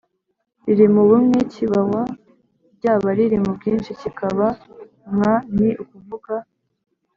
riri 0.65 0.87
mu 0.95 1.03
bumwe 1.09 1.39
kiba 1.53 1.81
wa, 1.91 2.03
ryaba 2.75 3.07
riri 3.17 3.37
mu 3.43 3.51
bwinshi 3.57 3.91
kikaba 4.01 4.47
mwa. 5.13 5.33
Ni 5.55 5.69
ukuvuga 5.83 6.33